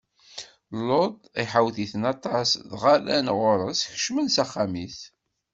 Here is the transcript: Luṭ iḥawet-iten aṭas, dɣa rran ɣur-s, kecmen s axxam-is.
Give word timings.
Luṭ 0.87 1.15
iḥawet-iten 1.43 2.03
aṭas, 2.13 2.49
dɣa 2.71 2.93
rran 3.01 3.27
ɣur-s, 3.39 3.81
kecmen 3.93 4.27
s 4.35 4.37
axxam-is. 4.43 4.99